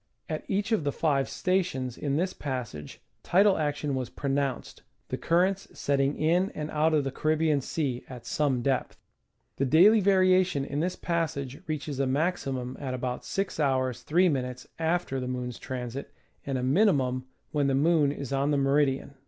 At 0.27 0.43
each 0.47 0.71
of 0.71 0.83
the 0.83 0.91
five 0.91 1.29
sta 1.29 1.61
tions 1.61 1.95
in 1.95 2.15
this 2.15 2.33
passage 2.33 3.01
tidal 3.21 3.59
action 3.59 3.93
was 3.93 4.09
pronounced, 4.09 4.81
the 5.09 5.15
currents 5.19 5.67
setting 5.77 6.17
in 6.17 6.49
and 6.55 6.71
out 6.71 6.95
of 6.95 7.03
the 7.03 7.11
Caribbean 7.11 7.61
Sea 7.61 8.03
at 8.09 8.25
some 8.25 8.63
depth. 8.63 8.97
The 9.57 9.65
daily 9.65 9.99
variation 9.99 10.65
in 10.65 10.79
this 10.79 10.95
passage 10.95 11.61
reaches 11.67 11.99
a 11.99 12.07
maximum 12.07 12.77
at 12.79 12.95
about 12.95 13.21
6'^ 13.21 13.53
3"^ 13.55 14.65
after 14.79 15.19
the 15.19 15.27
moon's 15.27 15.59
transit, 15.59 16.11
and 16.47 16.57
a 16.57 16.63
minimum 16.63 17.25
when 17.51 17.67
the 17.67 17.75
moon 17.75 18.11
is 18.11 18.33
on 18.33 18.49
the 18.49 18.57
meridian. 18.57 19.13